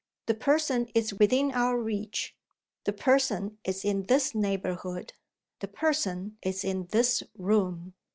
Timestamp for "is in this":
3.63-4.33, 6.41-7.21